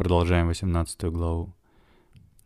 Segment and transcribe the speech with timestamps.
[0.00, 1.52] Продолжаем 18 главу.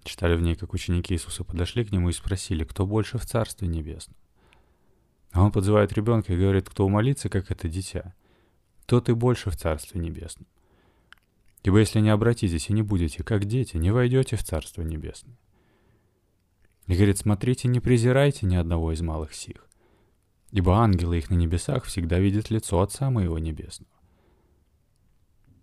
[0.03, 3.69] Читали в ней, как ученики Иисуса подошли к нему и спросили, кто больше в Царстве
[3.69, 4.17] Небесном.
[5.31, 8.13] А он подзывает ребенка и говорит, кто умолится, как это дитя,
[8.87, 10.49] тот и больше в Царстве Небесном.
[11.63, 15.39] Ибо если не обратитесь и не будете, как дети, не войдете в Царство Небесное.
[16.89, 19.69] И говорит, смотрите, не презирайте ни одного из малых сих,
[20.51, 23.94] ибо ангелы их на небесах всегда видят лицо Отца Моего Небесного.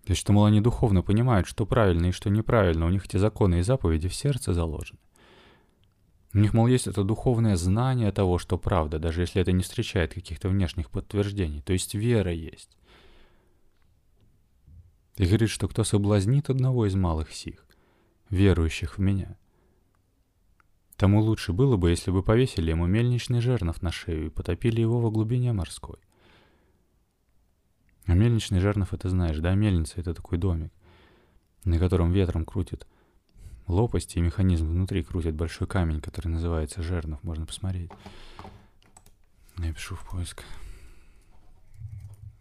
[0.05, 3.59] То есть, мол, они духовно понимают, что правильно и что неправильно, у них эти законы
[3.59, 4.99] и заповеди в сердце заложены.
[6.33, 10.13] У них, мол, есть это духовное знание того, что правда, даже если это не встречает
[10.13, 11.61] каких-то внешних подтверждений.
[11.61, 12.77] То есть вера есть.
[15.17, 17.65] И говорит, что кто соблазнит одного из малых сих,
[18.29, 19.37] верующих в меня,
[20.95, 24.99] тому лучше было бы, если бы повесили ему мельничный жернов на шею и потопили его
[24.99, 25.97] во глубине морской.
[28.05, 30.71] А мельничный жернов, это знаешь, да, мельница— это такой домик,
[31.63, 32.87] на котором ветром крутит
[33.67, 37.91] лопасти, и механизм внутри крутит большой камень, который называется жернов, можно посмотреть.
[39.57, 40.43] Я пишу в поиск.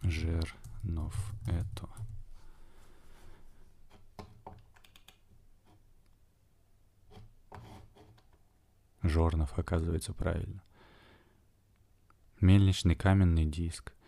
[0.01, 1.87] Жернов это.
[9.03, 10.63] Жорнов, оказывается, правильно.
[12.39, 13.93] Мельничный каменный диск—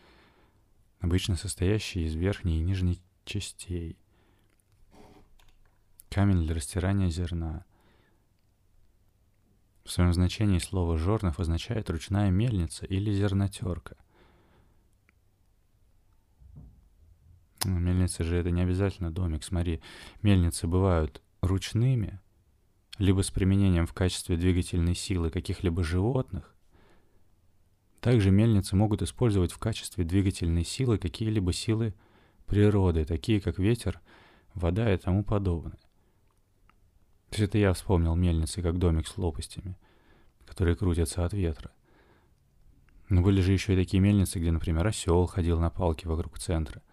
[1.04, 3.98] обычно состоящий из верхней и нижней частей.
[6.10, 7.66] Камень для растирания зерна.
[9.84, 13.98] В своем значении слово «жорнов» означает «ручная мельница» или «зернотерка».
[17.66, 19.44] Ну, мельница же это не обязательно домик.
[19.44, 19.82] Смотри,
[20.22, 22.22] мельницы бывают ручными,
[22.98, 26.53] либо с применением в качестве двигательной силы каких-либо животных,
[28.04, 31.94] также мельницы могут использовать в качестве двигательной силы какие-либо силы
[32.46, 34.02] природы, такие как ветер,
[34.54, 35.80] вода и тому подобное.
[37.30, 39.78] То есть это я вспомнил мельницы как домик с лопастями,
[40.46, 41.72] которые крутятся от ветра.
[43.08, 46.84] Но были же еще и такие мельницы, где, например, осел ходил на палке вокруг центра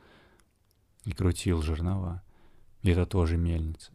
[1.04, 2.22] и крутил жернова.
[2.82, 3.90] И это тоже мельница.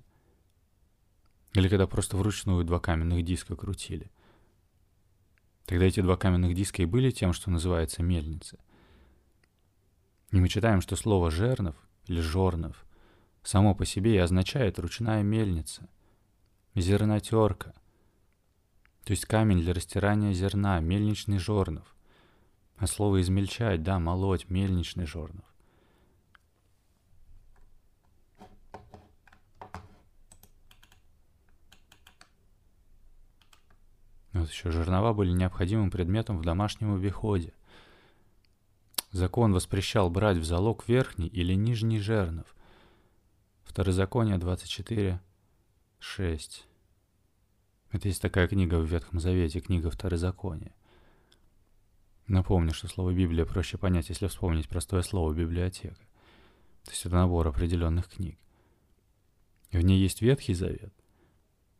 [1.54, 4.12] Или когда просто вручную два каменных диска крутили.
[5.66, 8.60] Тогда эти два каменных диска и были тем, что называется мельница.
[10.32, 11.76] И мы читаем, что слово «жернов»
[12.08, 12.86] или «жорнов»
[13.44, 15.88] само по себе и означает «ручная мельница»,
[16.76, 17.74] «зернотерка»,
[19.06, 21.96] то есть камень для растирания зерна, мельничный жорнов.
[22.78, 25.46] А слово «измельчать», да, молоть, мельничный жорнов.
[34.36, 37.54] Вот еще жернова были необходимым предметом в домашнем обиходе.
[39.12, 42.54] Закон воспрещал брать в залог верхний или нижний жернов.
[43.64, 45.22] Второзаконие 24,
[46.00, 46.68] 6.
[47.92, 50.76] Это есть такая книга в Ветхом Завете, книга Второзакония.
[52.28, 55.96] Напомню, что слово Библия проще понять, если вспомнить простое слово «библиотека».
[56.84, 58.38] То есть это набор определенных книг.
[59.72, 60.94] В ней есть Ветхий Завет,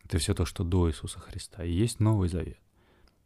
[0.06, 1.64] это все то, что до Иисуса Христа.
[1.64, 2.60] И есть Новый Завет.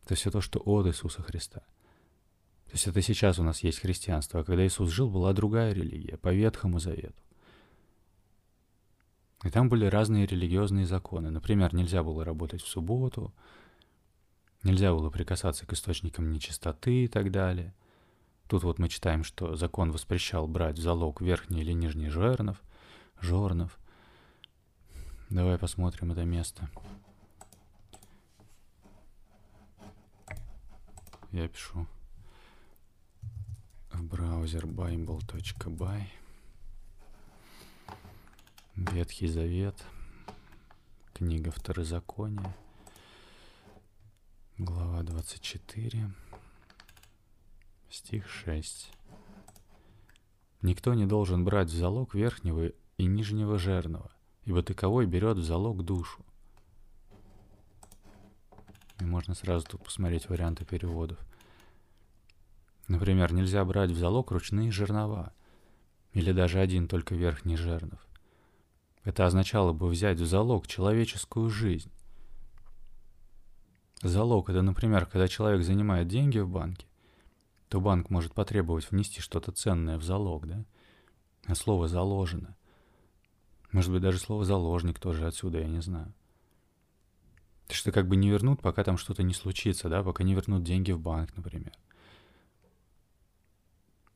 [0.05, 1.59] Это все то, что от Иисуса Христа.
[1.59, 6.17] То есть это сейчас у нас есть христианство, а когда Иисус жил, была другая религия,
[6.17, 7.21] по Ветхому Завету.
[9.43, 11.29] И там были разные религиозные законы.
[11.29, 13.33] Например, нельзя было работать в субботу,
[14.63, 17.73] нельзя было прикасаться к источникам нечистоты и так далее.
[18.47, 22.61] Тут вот мы читаем, что закон воспрещал брать в залог верхний или нижний жернов,
[23.19, 23.77] жорнов–
[25.29, 26.67] Давай посмотрим это место.
[31.31, 31.85] Я пишу
[33.91, 36.01] в браузер bible.by
[38.75, 39.75] Ветхий Завет,
[41.13, 42.55] книга Второзакония,
[44.57, 46.11] глава 24,
[47.91, 48.91] стих 6.
[50.63, 54.11] Никто не должен брать в залог верхнего и нижнего жерного,
[54.49, 56.25] ибо таковой берет в залог душу.
[58.99, 61.19] И можно сразу тут посмотреть варианты переводов.
[62.87, 65.33] Например, нельзя брать в залог ручные жернова,
[66.13, 68.03] или даже один только верхний жернов.
[69.03, 71.91] Это означало бы взять в залог человеческую жизнь.
[74.01, 76.87] Залог— это, например, когда человек занимает деньги в банке,
[77.67, 80.65] то банк может потребовать внести что-то ценное в залог, да?
[81.45, 82.55] А слово «заложено»
[83.71, 86.13] Может быть, даже слово «заложник» тоже отсюда, я не знаю.
[87.67, 90.63] То что как бы не вернут, пока там что-то не случится, да, пока не вернут
[90.63, 91.73] деньги в банк, например.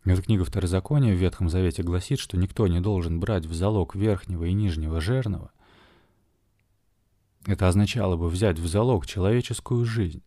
[0.06, 4.44] Эта книга Второзакония в Ветхом Завете гласит, что никто не должен брать в залог верхнего
[4.44, 5.52] и нижнего жернова.
[7.46, 10.24] Это означало бы взять в залог человеческую жизнь.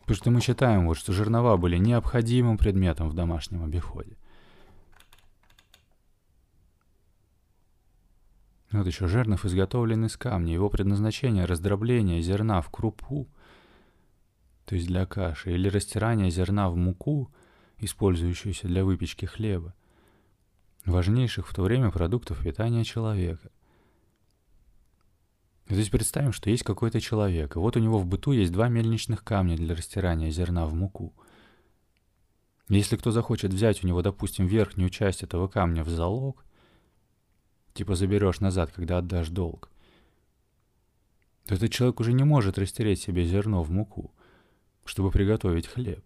[0.00, 4.16] Потому что мы считаем, вот, что жернова были необходимым предметом в домашнем обиходе.
[8.72, 10.52] Вот еще жернов изготовлен из камня.
[10.52, 13.28] Его предназначение– раздробление зерна в крупу,
[14.64, 17.32] то есть для каши, или растирание зерна в муку,
[17.78, 19.74] использующуюся для выпечки хлеба,
[20.84, 23.50] важнейших в то время продуктов питания человека.
[25.66, 28.68] То есть представим, что есть какой-то человек, и вот у него в быту есть два
[28.68, 31.12] мельничных камня для растирания зерна в муку.
[32.68, 36.44] Если кто захочет взять у него, допустим, верхнюю часть этого камня в залог,
[37.74, 39.70] типа заберешь назад, когда отдашь долг,
[41.46, 44.12] то этот человек уже не может растереть себе зерно в муку,
[44.84, 46.04] чтобы приготовить хлеб.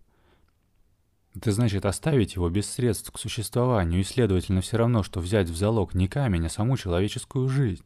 [1.35, 5.57] Это значит оставить его без средств к существованию, и, следовательно, все равно, что взять в
[5.57, 7.85] залог не камень, а саму человеческую жизнь.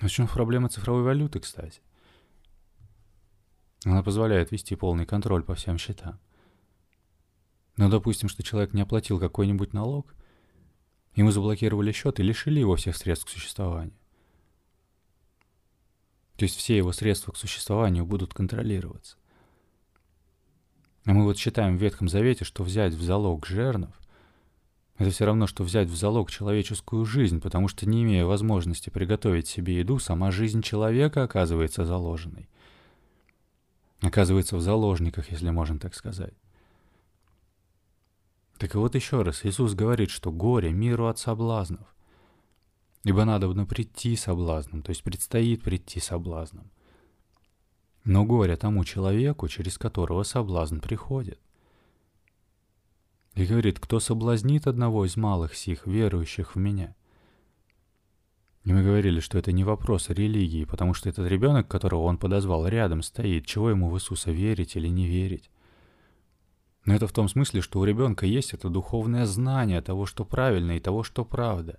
[0.00, 1.82] В чем проблема цифровой валюты, кстати?
[3.84, 6.18] Она позволяет вести полный контроль по всем счетам.
[7.76, 10.14] Но допустим, что человек не оплатил какой-нибудь налог,
[11.14, 13.94] ему заблокировали счет и лишили его всех средств к существованию.
[16.36, 19.16] То есть все его средства к существованию будут контролироваться.
[21.04, 23.94] А мы вот считаем в Ветхом Завете, что взять в залог жернов–
[24.98, 29.46] это все равно, что взять в залог человеческую жизнь, потому что не имея возможности приготовить
[29.46, 32.48] себе еду, сама жизнь человека оказывается заложенной.
[34.00, 36.34] Оказывается в заложниках, если можно так сказать.
[38.58, 41.86] Так и вот еще раз, Иисус говорит, что горе миру от соблазнов.
[43.04, 46.70] Ибо надо прийти соблазном, то есть предстоит прийти соблазном.
[48.04, 51.40] Но горе тому человеку, через которого соблазн приходит.
[53.34, 56.96] И говорит, кто соблазнит одного из малых сих, верующих в меня.
[58.64, 62.66] И мы говорили, что это не вопрос религии, потому что этот ребенок, которого он подозвал,
[62.66, 65.48] рядом стоит, чего ему в Иисуса верить или не верить.
[66.88, 70.72] Но это в том смысле, что у ребенка есть это духовное знание того, что правильно,
[70.72, 71.78] и того, что правда.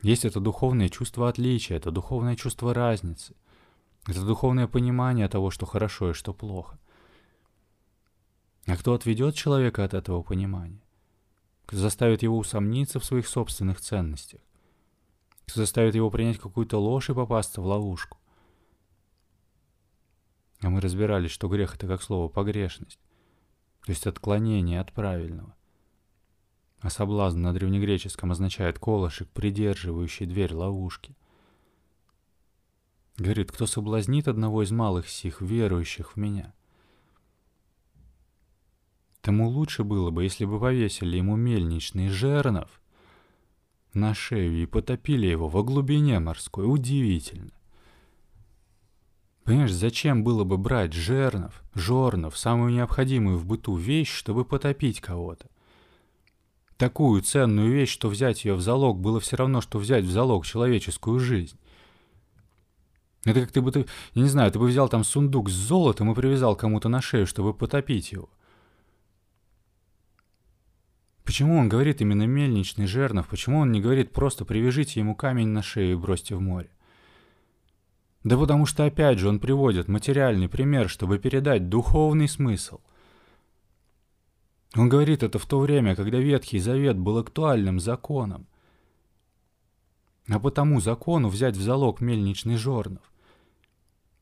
[0.00, 3.34] Есть это духовное чувство отличия, это духовное чувство разницы.
[4.06, 6.78] Это духовное понимание того, что хорошо и что плохо.
[8.64, 10.80] А кто отведет человека от этого понимания?
[11.66, 14.40] Кто заставит его усомниться в своих собственных ценностях?
[15.46, 18.16] Кто заставит его принять какую-то ложь и попасться в ловушку?
[20.62, 22.98] А мы разбирались, что грех— это как слово «погрешность»,
[23.84, 25.54] то есть отклонение от правильного.
[26.80, 31.16] А соблазн на древнегреческом означает колышек, придерживающий дверь ловушки.
[33.16, 36.52] Говорит, кто соблазнит одного из малых сих, верующих в меня.
[39.20, 42.80] Тому лучше было бы, если бы повесили ему мельничный жернов
[43.94, 46.66] на шею и потопили его во глубине морской.
[46.66, 47.53] Удивительно.
[49.44, 55.48] Понимаешь, зачем было бы брать жернов, жорнов, самую необходимую в быту вещь, чтобы потопить кого-то?
[56.78, 60.46] Такую ценную вещь, что взять ее в залог, было все равно, что взять в залог
[60.46, 61.58] человеческую жизнь.
[63.24, 66.10] Это как ты бы, ты, я не знаю, ты бы взял там сундук с золотом
[66.10, 68.30] и привязал кому-то на шею, чтобы потопить его.
[71.22, 73.28] Почему он говорит именно мельничный жернов?
[73.28, 76.70] Почему он не говорит просто привяжите ему камень на шею и бросьте в море?
[78.24, 82.80] Да потому что, опять же, он приводит материальный пример, чтобы передать духовный смысл.
[84.74, 88.46] Он говорит это в то время, когда Ветхий Завет был актуальным законом.
[90.26, 93.02] А потому закону взять в залог мельничный жернов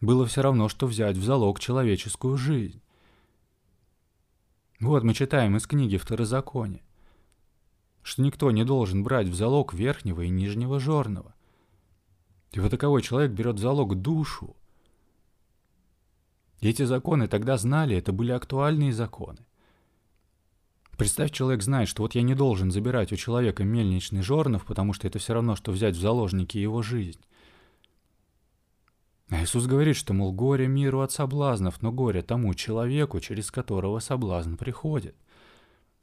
[0.01, 2.83] было все равно, что взять в залог человеческую жизнь.
[4.81, 6.83] Вот мы читаем из книги Второзакония,
[8.03, 11.37] что никто не должен брать в залог верхнего и нижнего жорного.
[12.55, 14.57] Вот таковой человек берет в залог душу.
[16.61, 19.39] И эти законы тогда знали, это были актуальные законы.
[20.97, 25.09] Представь, человек знает, что вот я не должен забирать у человека мельничный жорнов, потому что
[25.09, 27.21] это все равно, что взять в заложники его жизнь.
[29.31, 33.99] А Иисус говорит, что, мол, горе миру от соблазнов, но горе тому человеку, через которого
[33.99, 35.17] соблазн приходит.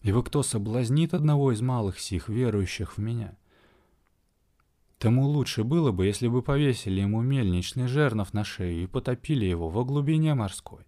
[0.01, 3.37] Ибо кто соблазнит одного из малых сих, верующих в меня?
[4.99, 9.69] Тому лучше было бы, если бы повесили ему мельничный жернов на шею и потопили его
[9.69, 10.83] во глубине морской.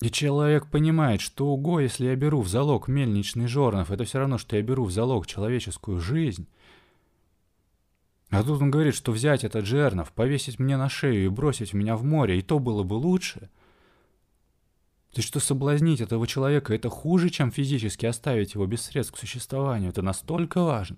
[0.00, 4.38] И человек понимает, что уго, если я беру в залог мельничный жернов, это все равно,
[4.38, 6.48] что я беру в залог человеческую жизнь—
[8.34, 11.96] а тут он говорит, что взять этот жернов, повесить мне на шею и бросить меня
[11.96, 13.48] в море, и то было бы лучше.
[15.12, 19.18] То есть, что соблазнить этого человека, это хуже, чем физически оставить его без средств к
[19.18, 19.90] существованию.
[19.90, 20.96] Это настолько важно,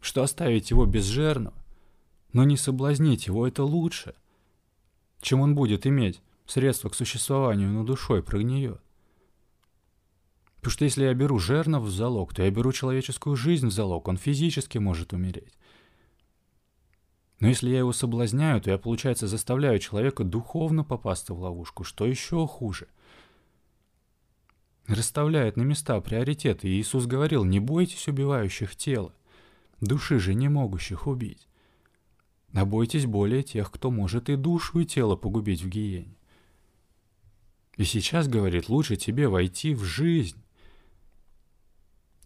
[0.00, 1.52] что оставить его без жертвы,
[2.32, 4.14] но не соблазнить его, это лучше,
[5.20, 8.80] чем он будет иметь средства к существованию, но душой прогниет.
[10.56, 14.08] Потому что если я беру жернов в залог, то я беру человеческую жизнь в залог,
[14.08, 15.56] он физически может умереть.
[17.40, 22.06] Но если я его соблазняю, то я, получается, заставляю человека духовно попасться в ловушку, что
[22.06, 22.88] еще хуже.
[24.86, 29.14] Расставляет на места приоритеты, и Иисус говорил, не бойтесь убивающих тела,
[29.80, 31.48] души же не могущих убить.
[32.52, 36.16] А бойтесь более тех, кто может и душу, и тело погубить в гиене.
[37.76, 40.42] И сейчас, говорит, лучше тебе войти в жизнь,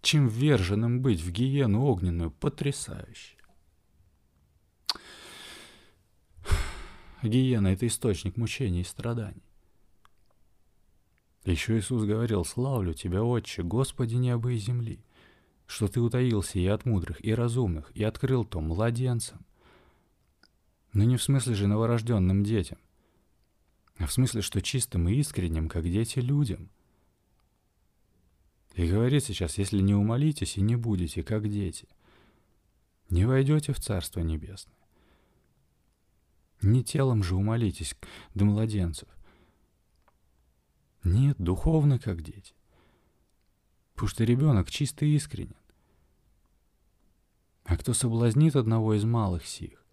[0.00, 2.30] чем вверженным быть в гиену огненную.
[2.30, 3.36] Потрясающе.
[7.22, 9.42] Гиена— это источник мучений и страданий.
[11.44, 15.04] Еще Иисус говорил, «Славлю Тебя, Отче, Господи неба и земли,
[15.66, 19.44] что Ты утаился и от мудрых, и разумных, и открыл то младенцам».
[20.92, 22.78] Но не в смысле же новорожденным детям,
[23.96, 26.70] а в смысле, что чистым и искренним, как дети людям.
[28.74, 31.88] И говорит сейчас, если не умолитесь и не будете, как дети,
[33.10, 34.74] не войдете в Царство Небесное.
[36.62, 37.94] Не телом же умолитесь
[38.34, 39.08] до младенцев.
[41.02, 42.54] Нет, духовно, как дети.
[43.94, 45.56] Потому что ребенок чисто искренен.
[47.64, 49.84] А кто соблазнит одного из малых сих,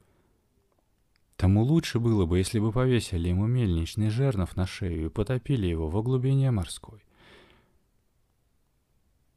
[1.38, 5.90] тому лучше было бы, если бы повесили ему мельничный жернов на шею и потопили его
[5.90, 7.04] во глубине морской.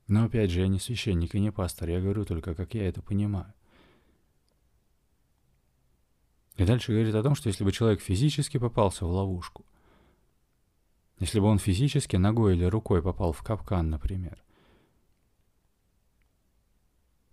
[0.06, 3.00] Но опять же, я не священник и не пастор, я говорю только, как я это
[3.00, 3.54] понимаю.
[6.56, 9.64] И дальше говорит о том, что если бы человек физически попался в ловушку,
[11.20, 14.43] если бы он физически ногой или рукой попал в капкан, например,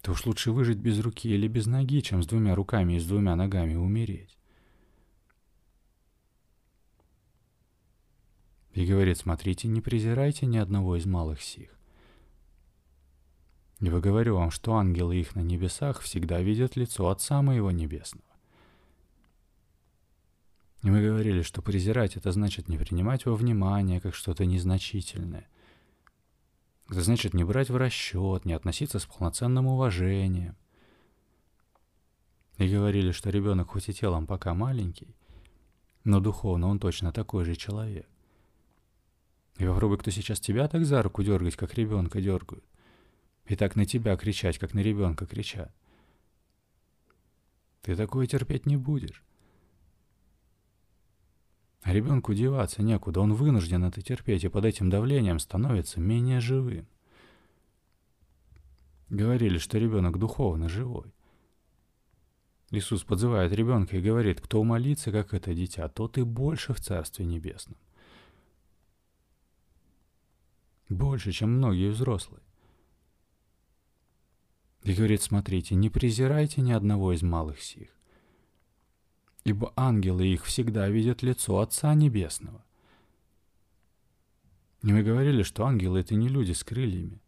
[0.02, 3.06] то уж лучше выжить без руки или без ноги, чем с двумя руками и с
[3.06, 4.38] двумя ногами умереть.
[8.74, 11.78] И говорит, смотрите, не презирайте ни одного из малых сих.
[13.80, 18.26] Ибо говорю вам, что ангелы их на небесах всегда видят лицо Отца Моего Небесного.
[20.84, 25.48] И мы говорили, что презирать это значит не принимать во внимание как что-то незначительное.
[26.92, 30.58] Это значит не брать в расчет, не относиться с полноценным уважением.
[32.58, 35.16] И говорили, что ребенок хоть и телом пока маленький,
[36.04, 38.10] но духовно он точно такой же человек.
[39.58, 42.66] И попробуй, кто сейчас тебя так за руку дергать, как ребенка дергают.
[43.46, 45.74] И так на тебя кричать, как на ребенка кричат.
[47.84, 49.24] Ты такое терпеть не будешь.
[51.84, 56.88] Ребенку деваться некуда, он вынужден это терпеть, и под этим давлением становится менее живым.
[59.10, 61.12] Говорили, что ребенок духовно живой.
[62.70, 67.26] Иисус подзывает ребенка и говорит, кто умолится, как это дитя, тот и больше в Царстве
[67.26, 67.78] Небесном.
[70.88, 72.44] Больше, чем многие взрослые.
[74.84, 77.90] И говорит, смотрите, не презирайте ни одного из малых сих
[79.44, 82.64] ибо ангелы их всегда видят лицо Отца Небесного.
[84.84, 87.22] И мы говорили, что ангелы— это не люди с крыльями,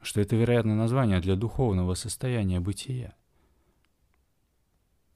[0.00, 3.14] что это, вероятно, название для духовного состояния бытия.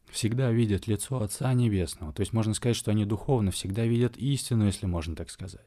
[0.06, 2.12] Всегда видят лицо Отца Небесного.
[2.12, 5.66] То есть можно сказать, что они духовно всегда видят истину, если можно так сказать.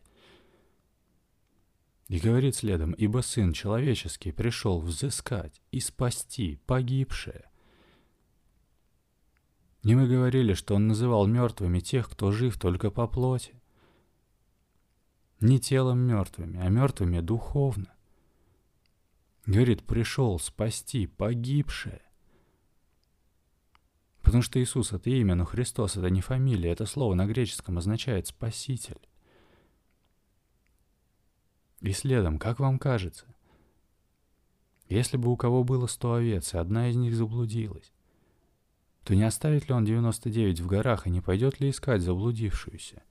[2.09, 7.45] И говорит следом, «Ибо Сын Человеческий пришел взыскать и спасти погибшее».
[9.83, 13.61] Не мы говорили, что он называл мертвыми тех, кто жив только по плоти.
[15.41, 17.93] Не телом мертвыми, а мертвыми духовно.
[19.45, 22.01] Говорит, пришел спасти погибшее.
[24.21, 26.71] Потому что Иисус— это имя, но Христос— это не фамилия.
[26.71, 29.01] Это слово на греческом означает «спаситель».
[31.81, 33.25] И следом, как вам кажется,
[34.87, 37.91] если бы у кого было сто овец, и одна из них заблудилась,
[39.03, 43.03] то не оставит ли он 99 в горах и не пойдет ли искать заблудившуюся?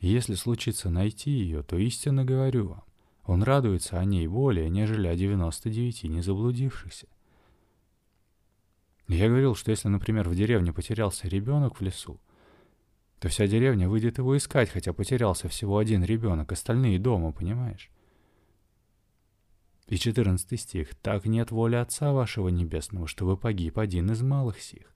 [0.00, 2.84] если случится найти ее, то истинно говорю вам,
[3.24, 7.08] он радуется о ней более, нежели о 99 не заблудившихся.
[9.08, 12.20] Я говорил, что если, например, в деревне потерялся ребенок в лесу,
[13.18, 17.90] то вся деревня выйдет его искать, хотя потерялся всего один ребенок, остальные дома, понимаешь?
[19.88, 20.94] И 14 стих.
[20.96, 24.94] «Так нет воли Отца вашего Небесного, чтобы погиб один из малых сих».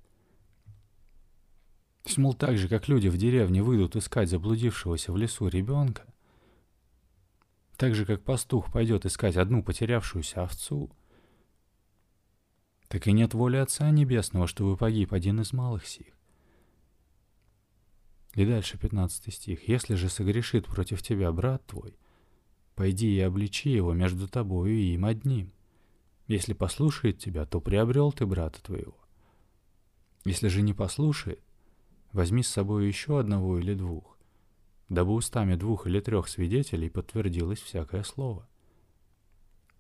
[2.03, 6.13] То есть, мол, так же, как люди в деревне выйдут искать заблудившегося в лесу ребенка,
[7.77, 10.91] так же, как пастух пойдет искать одну потерявшуюся овцу,
[12.89, 16.13] так и нет воли Отца Небесного, чтобы погиб один из малых сих.
[18.35, 19.69] И дальше 15 стих.
[19.69, 21.97] «Если же согрешит против тебя брат твой,
[22.75, 25.53] пойди и обличи его между тобою и им одним.
[26.27, 28.97] Если послушает тебя, то приобрел ты брата твоего.
[30.25, 31.43] Если же не послушает,
[32.13, 34.17] возьми с собой еще одного или двух,
[34.89, 38.49] дабы устами двух или трех свидетелей подтвердилось всякое слово.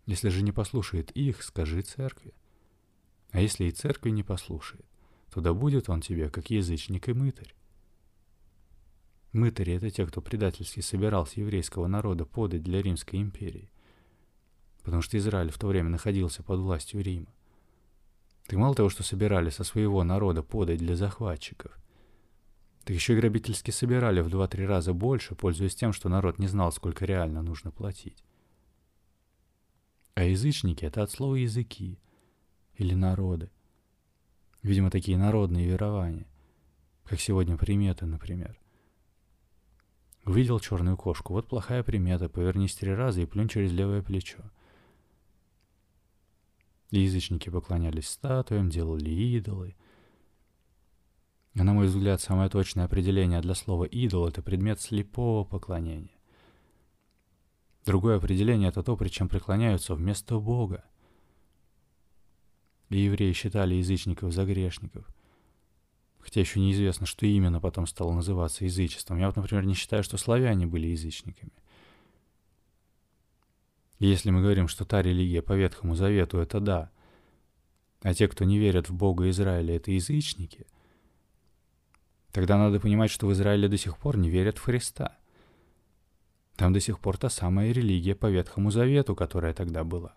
[0.06, 2.34] Если же не послушает их, скажи церкви.
[3.30, 4.84] А если и церкви не послушает,
[5.32, 7.54] то да будет он тебе, как язычник и мытарь.
[9.33, 13.71] Мытари— это те, кто предательски собирал с еврейского народа подать для Римской империи.
[14.83, 17.33] Потому что Израиль в то время находился под властью Рима.
[18.47, 21.79] Ты мало того, что собирали со своего народа подать для захватчиков,
[22.85, 26.73] так еще и грабительски собирали в два-три раза больше, пользуясь тем, что народ не знал,
[26.73, 28.25] сколько реально нужно платить.
[30.15, 31.99] А язычники— это от слова «языки»
[32.75, 33.51] или «народы».
[34.62, 36.27] Видимо, такие народные верования,
[37.05, 38.62] как сегодня приметы, например.
[40.25, 41.33] Увидел черную кошку.
[41.33, 42.29] Вот плохая примета.
[42.29, 44.38] Повернись три раза и плюнь через левое плечо.
[46.91, 49.75] язычники поклонялись статуям, делали идолы.
[51.55, 56.17] А на мой взгляд, самое точное определение для слова «идол»— это предмет слепого поклонения.
[57.85, 60.85] Другое определение— это то, при чем преклоняются вместо Бога.
[62.88, 65.07] И евреи считали язычников за грешников—
[66.23, 69.19] Хотя еще неизвестно, что именно потом стало называться язычеством.
[69.19, 71.52] Я вот, например, не считаю, что славяне были язычниками.
[73.99, 76.91] И если мы говорим, что та религия по Ветхому Завету— это да,
[78.02, 80.67] а те, кто не верят в Бога Израиля,— это язычники,
[82.31, 85.19] тогда надо понимать, что в Израиле до сих пор не верят в Христа.
[86.57, 90.14] Там до сих пор та самая религия по Ветхому Завету, которая тогда была.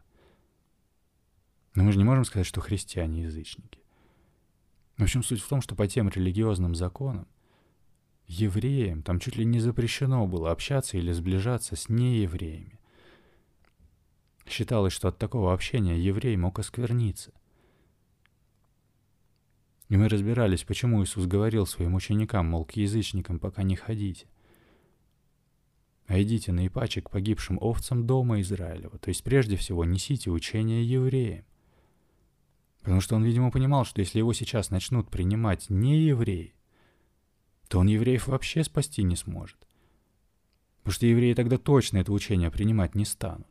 [1.73, 3.84] Но мы же не можем сказать, что христиане язычники.
[4.97, 7.27] В общем, суть в том, что по тем религиозным законам
[8.27, 12.79] евреям там чуть ли не запрещено было общаться или сближаться с неевреями.
[14.47, 17.31] Считалось, что от такого общения еврей мог оскверниться.
[19.89, 24.27] И мы разбирались, почему Иисус говорил своим ученикам, мол, к язычникам пока не ходите.
[26.07, 30.87] А идите на ипаче к погибшим овцам дома Израилева, то есть прежде всего несите учение
[30.87, 31.45] евреям.
[32.85, 36.53] Потому что он, видимо, понимал, что если его сейчас начнут принимать не евреи,
[37.67, 39.57] то он евреев вообще спасти не сможет.
[40.83, 43.47] Потому что евреи тогда точно это учение принимать не станут.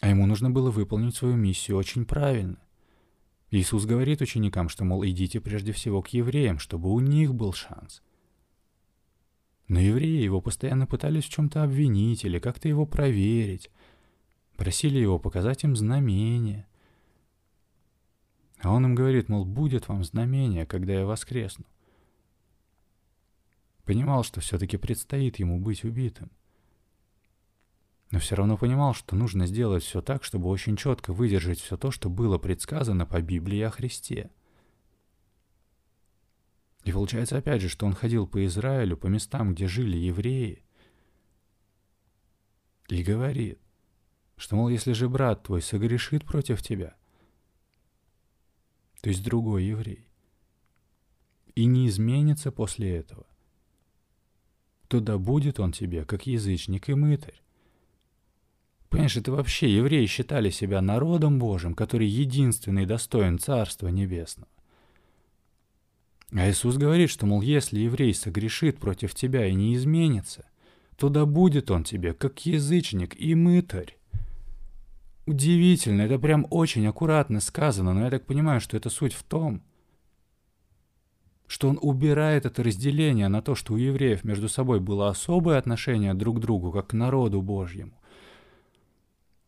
[0.00, 2.56] А ему нужно было выполнить свою миссию очень правильно.
[3.50, 8.02] Иисус говорит ученикам, что, мол, идите прежде всего к евреям, чтобы у них был шанс.
[9.68, 13.70] Но евреи его постоянно пытались в чем-то обвинить или как-то его проверить.
[14.56, 16.66] Просили его показать им знамения.
[18.64, 21.66] А он им говорит, мол, будет вам знамение, когда я воскресну.
[23.84, 26.30] Понимал, что все-таки предстоит ему быть убитым.
[28.10, 31.90] Но все равно понимал, что нужно сделать все так, чтобы очень четко выдержать все то,
[31.90, 34.30] что было предсказано по Библии о Христе.
[36.84, 40.64] И получается опять же, что он ходил по Израилю, по местам, где жили евреи,
[42.88, 43.58] и говорит,
[44.38, 46.94] что, мол, если же брат твой согрешит против тебя–
[49.04, 50.08] то есть другой еврей,
[51.54, 53.26] и не изменится после этого,
[54.88, 57.42] то да будет он тебе, как язычник и мытарь.
[58.88, 64.48] Понимаешь, это вообще евреи считали себя народом Божьим, который единственный достоин Царства Небесного.
[66.32, 70.46] А Иисус говорит, что, мол, если еврей согрешит против тебя и не изменится,
[70.96, 73.98] то да будет он тебе, как язычник и мытарь.
[75.26, 79.62] Удивительно, это прям очень аккуратно сказано, но я так понимаю, что это суть в том,
[81.46, 86.12] что он убирает это разделение на то, что у евреев между собой было особое отношение
[86.12, 87.98] друг к другу, как к народу Божьему,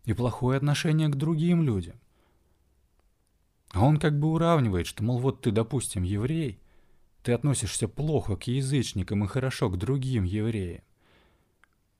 [0.04, 1.96] и плохое отношение к другим людям.
[3.72, 6.58] А он как бы уравнивает, что, мол, вот ты, допустим, еврей,
[7.22, 10.82] ты относишься плохо к язычникам и хорошо к другим евреям.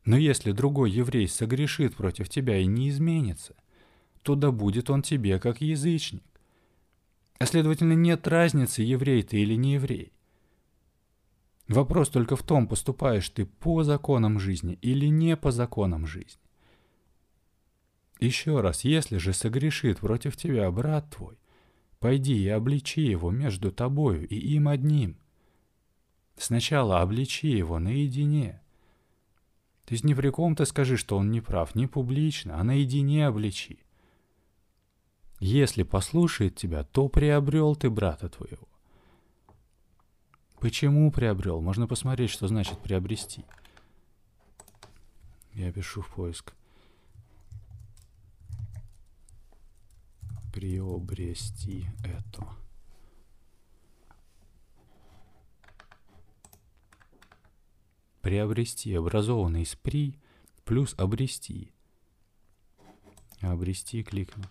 [0.07, 3.57] Но если другой еврей согрешит против тебя и не изменится,
[4.27, 6.25] то да будет он тебе как язычник.
[7.39, 10.13] А следовательно, нет разницы, еврей ты или не еврей.
[11.69, 16.43] Вопрос только в том, поступаешь ты по законам жизни или не по законам жизни.
[18.19, 21.39] Еще раз, если же согрешит против тебя брат твой,
[22.01, 25.17] Пойди и обличи его между тобою и им одним.
[26.37, 28.61] Сначала обличи его наедине.
[29.87, 33.86] То есть не при ком-то скажи, что он не прав, не публично, а наедине обличи.
[35.39, 38.67] Если послушает тебя, то приобрел ты брата твоего.
[40.61, 41.61] Почему приобрел?
[41.61, 43.45] Можно посмотреть, что значит приобрести.
[45.53, 46.55] Я пишу в поиск.
[50.53, 52.49] Приобрести это.
[58.23, 60.19] Приобрести, образованный из при,
[60.65, 61.71] плюс обрести.
[63.41, 64.45] Обрести кликну.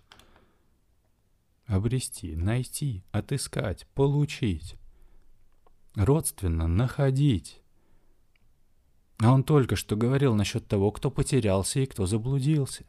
[1.65, 4.75] Обрести, найти, отыскать, получить.
[5.95, 7.61] Родственно находить.
[9.17, 12.85] А он только что говорил насчет того, кто потерялся и кто заблудился.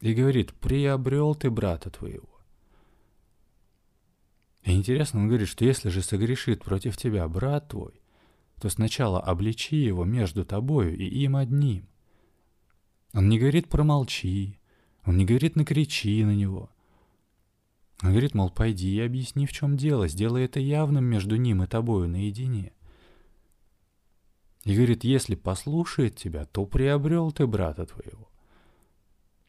[0.00, 2.36] И говорит, приобрел ты брата твоего.
[4.64, 8.00] И интересно, он говорит, что если же согрешит против тебя брат твой,
[8.60, 11.88] то сначала обличи его между тобою и им одним.
[13.12, 14.58] Он не говорит промолчи,
[15.04, 16.70] он не говорит накричи на него.
[18.02, 22.08] Говорит, мол, пойди и объясни, в чем дело, сделай это явным между ним и тобою
[22.08, 22.72] наедине.
[24.64, 28.28] И говорит, если послушает тебя, то приобрел ты брата твоего.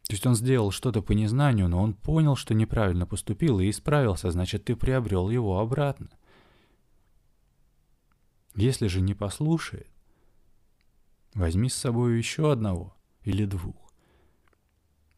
[0.08, 4.32] То есть он сделал что-то по незнанию, но он понял, что неправильно поступил и исправился,
[4.32, 6.10] значит, ты приобрел его обратно.
[8.56, 9.90] Если же не послушает,
[11.34, 13.87] возьми с собой еще одного или двух,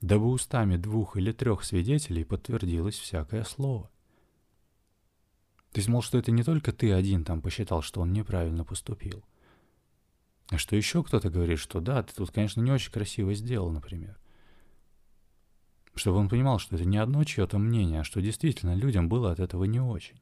[0.02, 3.90] дабы устами двух или трех свидетелей подтвердилось всякое слово.
[5.72, 9.24] То есть, мол, что это не только ты один там посчитал, что он неправильно поступил–
[10.50, 14.18] а что еще кто-то говорит, что да, ты тут, конечно, не очень красиво сделал, например.
[15.94, 19.40] Чтобы он понимал, что это не одно чье-то мнение, а что действительно людям было от
[19.40, 20.20] этого не очень.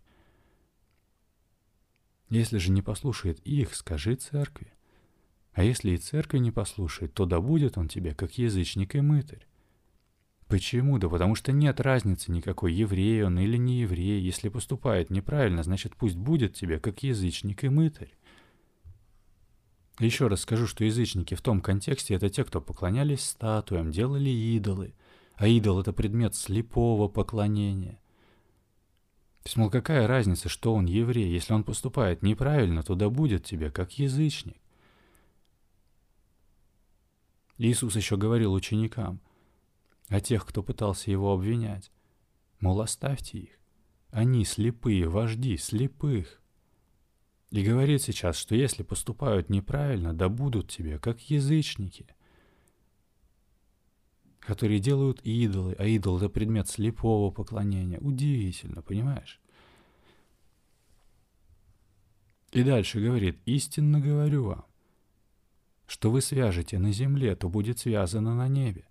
[2.29, 4.73] Если же не послушает их, скажи церкви.
[5.53, 9.46] А если и церкви не послушает, то да будет он тебе, как язычник и мытарь.
[10.47, 10.97] Почему?
[10.97, 14.21] Да потому что нет разницы никакой, еврей он или не еврей.
[14.21, 18.13] Если поступает неправильно, значит пусть будет тебе, как язычник и мытарь.
[19.99, 24.93] Еще раз скажу, что язычники в том контексте это те, кто поклонялись статуям, делали идолы.
[25.35, 27.99] А идол— это предмет слепого поклонения.
[29.43, 31.29] То есть, мол, какая разница, что он еврей?
[31.31, 34.57] Если он поступает неправильно, то да будет тебе, как язычник.
[37.57, 39.19] Иисус еще говорил ученикам
[40.07, 41.91] о тех, кто пытался его обвинять.
[42.59, 43.59] Мол, оставьте их.
[44.09, 46.41] Они слепые вожди слепых.
[47.51, 52.07] И говорит сейчас, что если поступают неправильно, да будут тебе, как язычники,
[54.39, 57.99] которые делают идолы, а идол— это предмет слепого поклонения.
[57.99, 59.41] Удивительно, понимаешь?
[62.51, 64.65] И дальше говорит, истинно говорю вам,
[65.85, 68.86] что вы свяжете на земле, то будет связано на небе,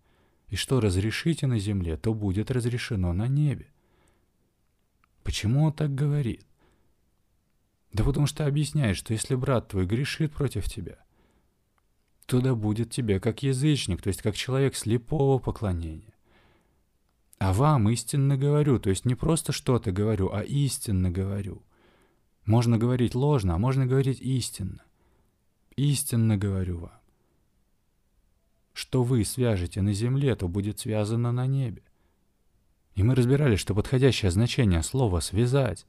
[0.48, 3.72] и что разрешите на земле, то будет разрешено на небе.
[5.22, 6.46] Почему он так говорит?
[7.92, 10.98] Да потому что объясняет, что если брат твой грешит против тебя,
[12.26, 16.14] то да будет тебе как язычник, то есть как человек слепого поклонения.
[17.38, 21.62] А вам истинно говорю, то есть не просто что-то говорю, а истинно говорю.
[22.44, 24.82] Можно говорить ложно, а можно говорить истинно.
[25.76, 26.95] Истинно говорю вам.
[28.76, 31.80] Что вы свяжете на земле, то будет связано на небе.
[32.94, 35.86] И мы разбирали, что подходящее значение слова «связать»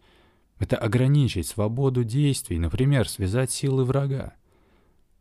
[0.57, 4.35] Это ограничить свободу действий, например, связать силы врага.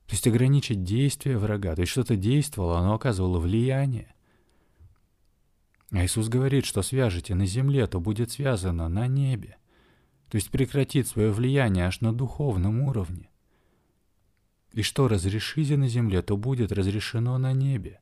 [0.06, 1.74] То есть ограничить действия врага.
[1.74, 4.14] То есть что-то действовало, оно оказывало влияние.
[5.90, 9.56] А Иисус говорит, что свяжете на земле, то будет связано на небе.
[10.30, 13.28] То есть прекратит свое влияние аж на духовном уровне.
[14.76, 17.98] И что разрешите на земле, то будет разрешено на небе.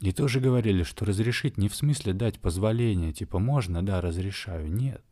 [0.00, 5.04] И тоже говорили, что разрешить не в смысле дать позволение, типа можно, да, разрешаю, нет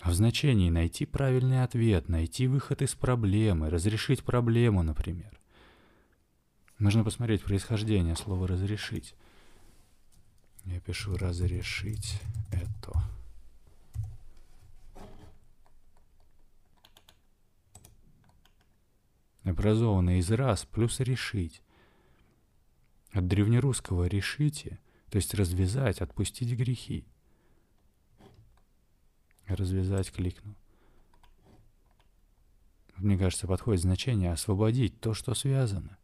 [0.00, 5.38] а в значении найти правильный ответ, найти выход из проблемы, разрешить проблему, например.
[6.78, 9.14] Нужно посмотреть происхождение слова «разрешить».
[10.64, 12.20] Я пишу «разрешить
[12.52, 12.92] это».
[19.58, 21.62] Образованное из «раз» плюс «решить».
[23.10, 24.78] От древнерусского «решите»,
[25.10, 27.04] то есть развязать, отпустить грехи.
[29.48, 30.54] Развязать кликну.
[32.98, 35.98] Мне кажется, подходит значение освободить то, что связано.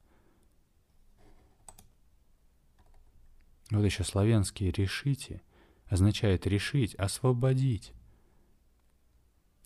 [3.70, 5.42] Вот еще славянские «решите»,
[5.86, 7.92] означает решить, освободить.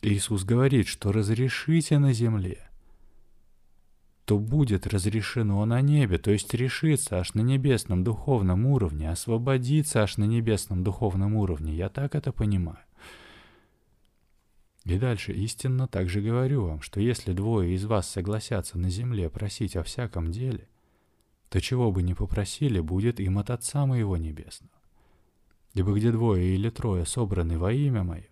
[0.03, 2.68] Иисус говорит, что разрешите на земле,
[4.29, 10.19] то будет разрешено на небе, то есть решиться аж на небесном духовном уровне, освободиться аж
[10.19, 11.75] на небесном духовном уровне.
[11.75, 12.85] Я так это понимаю.
[14.85, 19.77] И дальше истинно также говорю вам, что если двое из вас согласятся на земле просить
[19.77, 20.69] о всяком деле,
[21.49, 24.75] то чего бы ни попросили, будет им от Отца Моего Небесного.
[25.73, 28.29] Ибо где двое или трое собраны во имя Мое,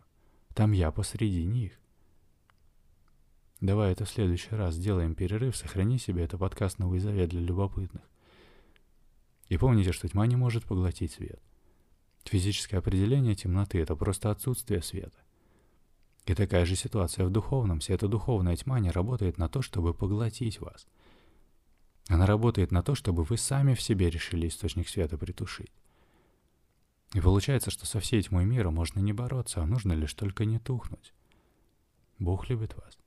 [0.53, 1.73] там я посреди них.
[3.61, 8.03] Давай это в следующий раз сделаем перерыв, сохрани себе это подкаст «Новый завет» для любопытных.
[9.49, 11.41] И помните, что тьма не может поглотить свет.
[12.25, 15.17] Физическое определение темноты— это просто отсутствие света.
[16.27, 17.81] И такая же ситуация в духовном.
[17.81, 20.87] Вся эта духовная тьма не работает на то, чтобы поглотить вас.
[22.09, 25.73] Она работает на то, чтобы вы сами в себе решили источник света притушить.
[27.15, 30.59] И получается, что со всей тьмой мира можно не бороться, а нужно лишь только не
[30.59, 31.15] тухнуть.
[32.19, 32.99] Бог любит вас.